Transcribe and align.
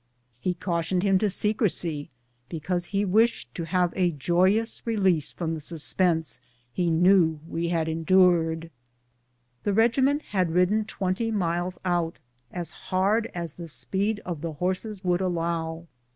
He 0.39 0.55
cautioned 0.55 1.03
him 1.03 1.19
to 1.19 1.29
secrecy, 1.29 2.09
because 2.49 2.85
he 2.85 3.05
wished 3.05 3.49
us 3.49 3.53
to 3.53 3.63
have 3.65 3.93
a 3.95 4.09
joyous 4.09 4.81
release 4.83 5.31
from 5.31 5.53
the 5.53 5.59
suspense 5.59 6.41
he 6.73 6.89
knew 6.89 7.39
we 7.47 7.67
had 7.67 7.87
en 7.87 8.03
dured. 8.03 8.71
The 9.63 9.73
regiment 9.73 10.23
had 10.31 10.53
ridden 10.55 10.85
twenty 10.85 11.29
miles 11.29 11.79
out, 11.85 12.17
as 12.51 12.71
hard 12.71 13.29
as 13.35 13.53
the 13.53 13.67
speed 13.67 14.19
of 14.25 14.41
the 14.41 14.53
horses 14.53 15.03
would 15.03 15.21
allow. 15.21 15.85